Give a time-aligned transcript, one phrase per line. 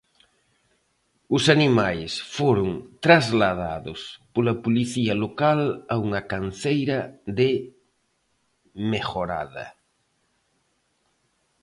[1.35, 2.69] Os animais foron
[3.05, 3.99] trasladados
[4.33, 5.59] pola policía local
[5.93, 6.97] a unha canceira
[7.37, 7.49] de
[8.91, 9.65] Mejorada.